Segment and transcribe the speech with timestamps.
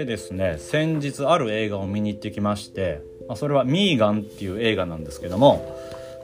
[0.00, 5.76] でですね先日ある映画を見に行ってきまして、まあ、それは「ミーガン」っていう映画なんですけども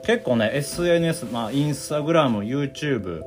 [0.03, 3.23] 結構ね SNS、まあ、インスタグラム YouTube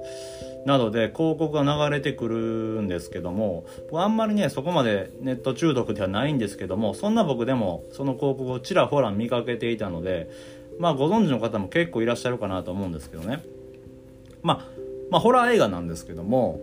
[0.67, 2.37] などで広告が流れてくる
[2.83, 10.29] んですけどもあんまりねそこまでネット中毒ではないんですけどもそんな僕でもその広告をちらほら見かけていたので
[10.81, 13.45] まあご存知の方も結構いらっしゃるかなと思うんですけどね。
[14.43, 14.81] まあ
[15.11, 16.61] まあホラー映画なんですけども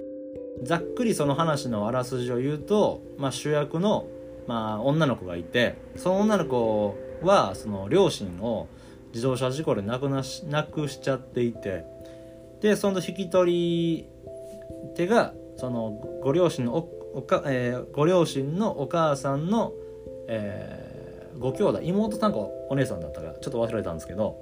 [0.63, 4.07] ざっくりその話のあらすじを言うと、まあ、主役の、
[4.47, 8.67] まあ、女の子がいてその女の子はその両親を
[9.13, 11.85] 自動車事故で亡くなし亡くしちゃっていて
[12.61, 14.05] でその引き取り
[14.95, 15.91] 手がその
[16.23, 19.73] ご両親のおか、えー、ご両親のお母さんの、
[20.27, 24.37] えー、ご兄弟妹さんかお姉さんだったかちょっと忘れたんですけど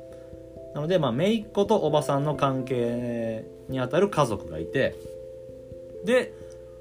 [0.73, 4.95] なのでまあ姪っ子とおばさんの関係にあたる家族がいて
[6.05, 6.33] で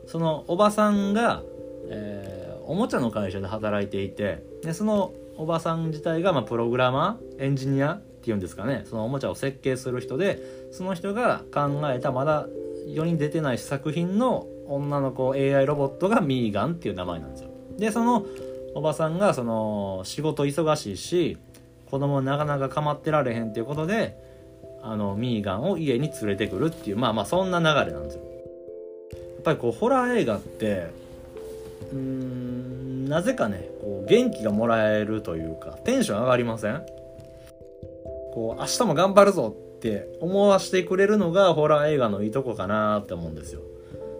[0.06, 1.42] そのおばさんが、
[1.88, 8.84] えー、おもちゃの会社で働いていてでそのおばさん自体が、まあ、プログラマーエンジニアっていうんですかね。
[8.88, 10.40] そのおもちゃを設計する人で
[10.72, 12.46] その人が考えたまだ
[12.86, 17.50] 世に出てない作品の女の子 AI ロボットがミーガンっていう名前なんですよ。
[17.78, 18.24] でその
[18.74, 21.38] おばさんがその仕事忙しいし
[21.90, 24.16] 子供なかなか構ってられへんっていうことで
[24.82, 28.22] あのミーガンを家に連れてくるっていうまあまあそんな流れなんですよ。
[29.44, 30.86] ぱりこうホラー映画って
[31.92, 36.82] うーんなぜかねこう元気がもらえるというかテンション上がりません？
[38.32, 43.60] こう明日も頑張るぞって思わせてくれるのがホラー映画のいいとこかなって思うんですよ。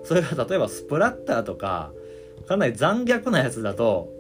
[0.05, 1.91] それが例えばスプラッターとか
[2.47, 4.13] かなり残虐なやつだと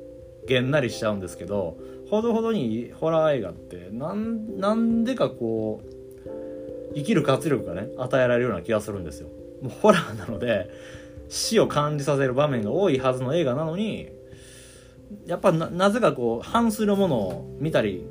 [0.48, 1.76] げんなりしちゃうんですけど
[2.10, 9.28] ほどほどにホラー映画ってなんでかこう生きる活力がね与えられるような気がするんですよ。
[9.62, 10.70] もうホラーなので
[11.28, 14.08] 死を感じさせる場面が多いはずの映画なのに
[15.26, 18.04] やっぱなぜかこう反するものを見たり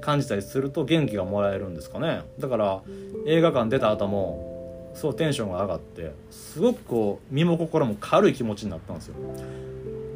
[0.00, 2.22] 感じたりすると元気がもらえるんですかね。
[2.38, 2.82] だから
[3.26, 9.14] 映画館出た後もそうテンションが上がってすごくこう身も心も軽い気持ちになったんですよ。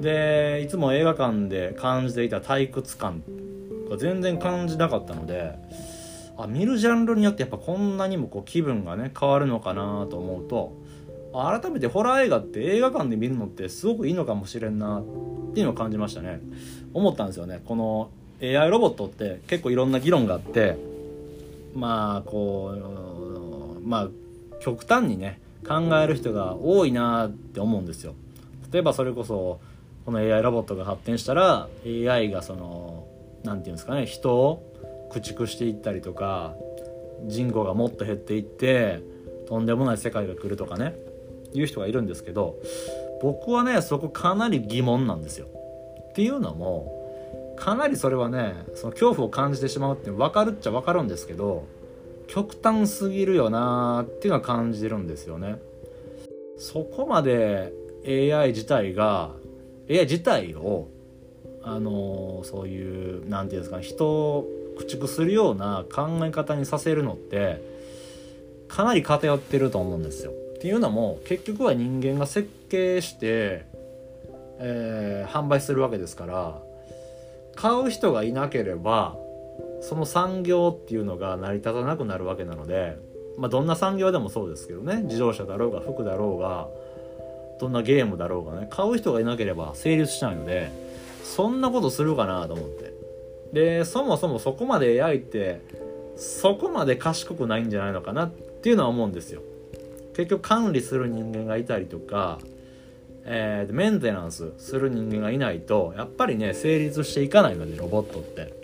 [0.01, 3.23] でいつも映画館で感じていた退屈感
[3.91, 5.55] が全然感じなかったので
[6.39, 10.73] あ見るジャンルによってやっぱこんなにもこう気分がね変わるのかなと思うと
[11.33, 15.03] 改めてホラー映画って映画館で見るのってすごくいいのかもしれんなっ
[15.53, 16.41] ていうのを感じましたね。
[16.95, 17.61] 思ったんですよね。
[17.67, 18.11] この
[18.41, 20.79] AI ロボットって結構いろんな議論があって
[21.75, 22.75] まあこ
[23.85, 24.09] うまあ
[24.61, 28.15] 極端にね考える人が多いなって思うんですよ。
[28.73, 29.61] 例えばそれこそ
[30.07, 33.07] この AI ロボットが発展したら AI がその
[33.45, 34.63] 何て言うんですかね人を
[35.11, 36.55] 駆逐していったりとか
[37.27, 39.03] 人口がもっと減っていって
[39.49, 40.95] とんでもない世界が来るとかね
[41.53, 42.57] いう人がいるんですけど
[43.23, 45.47] 僕はねそこかなり疑問なんですよ。
[46.11, 51.67] っていうのもかなりそれはねその恐怖を感じてしまうって分かるっちゃ分かるんですけど
[52.27, 55.61] 極端すぎるよなーっていうのは感じるんですよね。
[56.59, 57.73] そこまで
[58.07, 59.35] AI 自体が
[59.89, 60.89] AI 自体を
[61.71, 64.47] あの、そういう何て言うんですか人
[64.79, 67.61] 駆逐するような考え方にさせるのって
[68.69, 70.31] かなり偏ってると思うんですよ。
[70.31, 73.65] っていうのも結局は人間が設計して、
[74.59, 76.61] えー、販売するわけですから
[77.55, 79.17] 買う人がいなければ
[79.81, 82.97] その産業っていうのが成り立たなくなるわけなので、
[83.37, 86.69] まあ、どんな産業でもそうですけどね自動車だろうが服だろうが
[87.61, 90.71] どんなゲームだろうがね買う人がいなければ成立しないので
[91.23, 92.98] そんなことするかなと思って
[93.53, 95.63] でそもそもそこまで AI って
[96.17, 99.43] そこまで賢くないんじゃないのかなっていうのは思うんですよ。
[100.15, 102.41] 結局管理する人間がいたりとか、
[103.25, 108.55] えー、メンテナンスする人間がいないとやっぱりね成立していかないのでロボットって。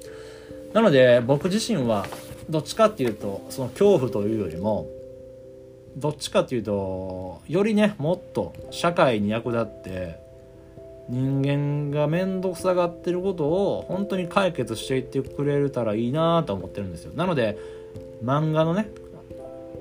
[0.73, 2.05] なので僕自身は
[2.51, 4.89] どっちかっていうとその恐怖というよりも
[5.97, 10.24] どっちかっていうとよりねもっと社会に役立って
[11.09, 17.13] 人間が面倒くさがってることを本当に解決していってくれたらいいなと思ってるんですよ。
[17.15, 17.59] なので
[18.23, 18.89] 漫画のね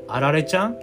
[0.07, 0.77] あられちゃん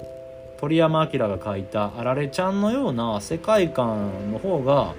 [0.59, 4.95] 鳥山明が書いたあられちゃんのような世界観の方が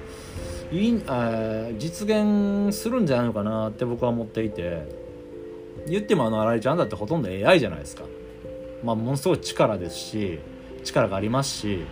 [0.72, 5.02] いい、え、実現するんじゃないのかなって僕は思っていて。
[5.88, 8.04] 言ってもあのあられちゃんだってほとんど AI じゃないですか。
[8.84, 10.40] まあものすごい力ですし
[10.84, 11.86] 力がありますし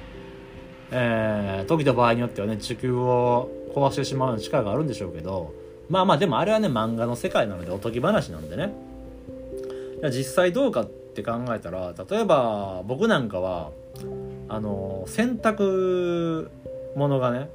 [0.92, 5.54] えー、時と場合によってはね地球を壊してしまう力があるんでしょうけど
[5.90, 8.74] まあまあでもあれはね漫画の世界なのでおとぎ話なんでね。
[10.12, 13.72] 実際どうかって考えたら例えば僕なんかは
[14.48, 16.50] あの洗濯
[16.96, 17.50] 物がね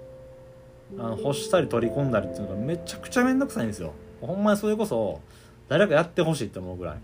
[0.98, 3.94] あの干したり取り込んだりっていうのがめちゃくちゃめんどくさいんですよ。
[4.20, 5.20] ほんまにそれこそ
[5.68, 6.96] 誰かやってほしいって思うぐらい。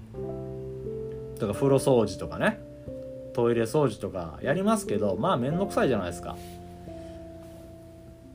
[1.38, 2.60] とか風呂掃除とかね。
[3.40, 6.36] トイレ掃除とかやりますけどまあめんどくさいじゃないですか。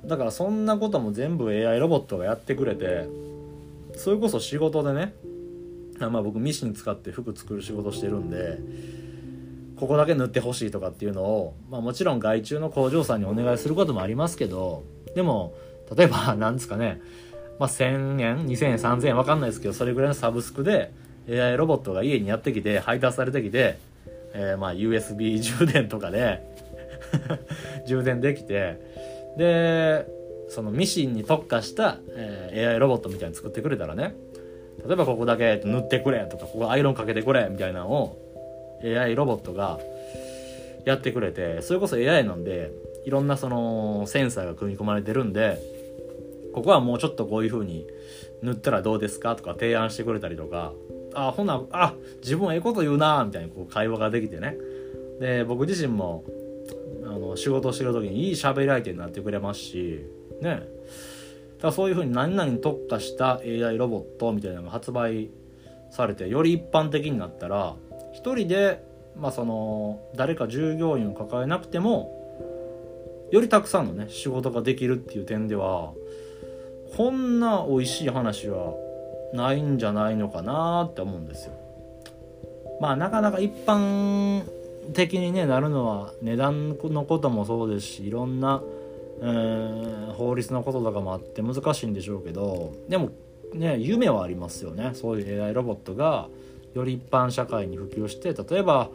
[0.05, 3.07] だからそんなことも全部 AI ロボットがやってくれて
[3.95, 5.13] それこそ仕事でね
[5.99, 8.59] まあ僕ミシン使って服作る仕事してるんで
[9.77, 14.83] ここだけ塗ってほしいとかっていうのを、まあ、もちろん外注の工場さんにお願いすることもありますけど
[15.15, 15.55] でも
[15.95, 17.01] 例えば 何ですかね、
[17.57, 20.91] まあ、1000円2000円3000円分かんないですけどそれぐらいのサブスクで
[21.27, 23.79] AI ロボットが家にやってきて配達されてきて、
[24.37, 26.41] えー、まあ USB 充電とかで
[27.87, 28.79] 充電できて。
[29.37, 30.05] で
[30.47, 34.15] そのミシンに特化した、えー、AI ロボットみたいに作ってくれたらね。
[34.85, 38.17] 例えばここだけ塗ってくれとかここアイロンかけてくれみたいなのを
[38.83, 39.79] AI ロボットが
[40.85, 41.61] やってくれて。
[41.61, 42.71] それこそ AI なんで
[43.05, 45.59] いろんなそのセンサーが組み込まれてるんで
[46.53, 47.85] ここはもうちょっとこういう風に
[48.41, 50.73] 塗ったらどうですかとか提案してくれたりとか
[51.15, 54.55] あほなあ自分ええこと言うなみたいにこう会話ができてね。
[55.19, 56.23] で僕自身も
[57.05, 60.05] あの仕事してる時にいい喋り相手になってくれますし
[60.41, 60.67] ね。
[61.61, 65.29] だそういう風に何々に特化した AI ロボットみたいなのが発売
[65.89, 67.75] されてより一般的になったら
[68.13, 68.83] 一人で、
[69.17, 72.11] まあ、その誰か従業員を抱えなくても
[73.31, 75.93] よりたくさんのね仕事ができるっていう点では
[76.95, 78.73] こんな美味しい話は
[79.33, 81.53] ないんじゃないのかなって思うんですよ。
[82.79, 84.43] まあなかなか一般
[84.93, 88.61] 的に、ね、なるのは値段のこともそうですしいろんな、
[89.21, 93.11] えー、法律のこととかもあって難しいんでしょうけどでも
[93.53, 96.27] ね夢はありますよねそういう AI ロボットが
[96.73, 98.89] より一般社会に普及して例えば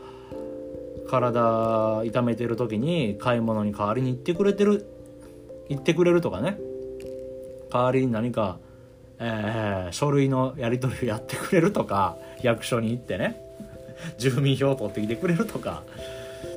[1.09, 4.87] 体痛めてる時に買い物に代わりに行ってくれてる
[5.69, 6.59] 行ってくれるとかね
[7.73, 8.59] 代わりに何か、
[9.20, 13.40] えー、書類のやり取りをやってくれるとか役所に行ってね
[14.19, 15.82] 住民票を取ってきてくれるとか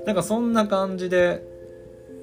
[0.06, 1.44] なんかそんな感じで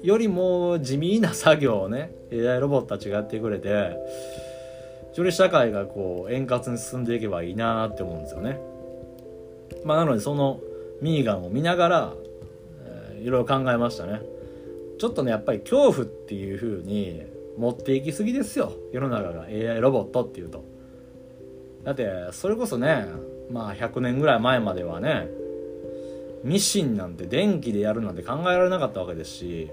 [0.01, 3.97] よりも地味な作業をね AI ロボットたちがやってくれて
[5.15, 8.59] より社会がこう円滑に進んでいけばいいなって思うんですよね。
[9.83, 10.59] まあ、なのでその
[11.01, 12.13] ミーガンを見ながら、
[12.85, 14.21] えー、いろいろ考えましたね
[14.99, 17.23] ちょっとねやっぱり恐怖っていう風に
[17.57, 18.73] 持っていきすぎですよ。
[18.91, 19.43] 世の中が。
[19.43, 20.63] AI ロボットっていうと。
[21.83, 23.05] だってそれこそね
[23.51, 25.27] まあ100年ぐらい前まではね
[26.43, 29.71] ミシンなんて電気でやるなんて考えられなかったわけですし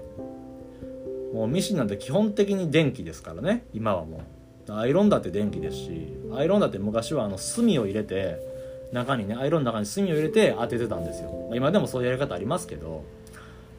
[1.33, 4.21] もうミシンなんて基本的に電気ですからね今はもう。
[4.71, 8.37] アイロンだって電気ですしアイロンだって昔はあの炭を入れて
[8.91, 11.51] 中にねアイロンの中に炭を入れて当ててたんですよ。
[11.53, 13.03] 今でもそういうやり方ありますけど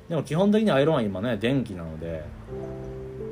[0.08, 2.24] でも基本的にアイロンは今ね電気なので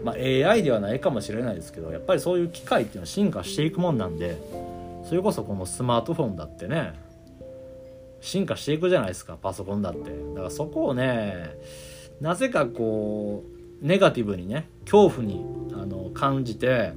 [0.09, 4.39] まあ AI ではないかもしれないですけどやっぱりそういう機械っていうのは進化していくもんなんで
[5.05, 6.95] それこそこのスマートフォンだってね
[8.21, 10.11] 進化していくじゃないですかパソコンだって。
[10.35, 11.51] だからそこをね
[12.21, 13.45] なぜかこ
[13.83, 16.95] うネガティブにね恐怖にあの感じて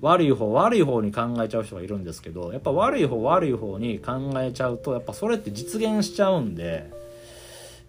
[0.00, 6.90] 悪い方悪い方に考えちゃう人がいるんですけどやっぱ悪い方悪い方に考えちゃうとやっぱそれって実現しちゃうんで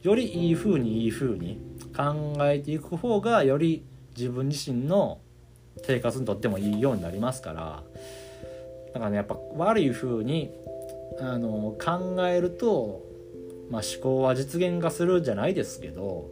[0.01, 1.61] よりいい風にいい風に
[1.95, 3.85] 考えていく方がより
[4.17, 5.19] 自分自身の
[5.85, 7.83] 生活にとってもいいようになりますから
[8.93, 10.51] だからねやっぱ悪い風に
[11.19, 13.01] あの考えると、
[13.69, 16.29] まあ、思考は実現化するじゃないですけど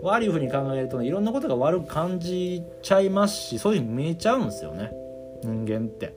[0.00, 4.92] 悪い風に考えると、ね、いろんなことが悪く感じちゃいますしそういう風に見えちゃうんですよね。
[5.42, 6.14] 人間って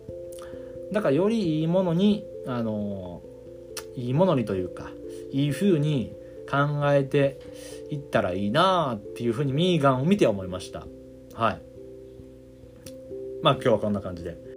[0.91, 3.22] だからよりいいものにあの
[3.96, 4.89] いいものにというか
[5.31, 6.13] いい風に
[6.50, 7.39] 考えて
[7.91, 10.88] いったらいいなっていう風にミーガンを見て思いました。
[11.33, 11.62] はい。
[13.43, 14.50] まあ今日はこんな感じで。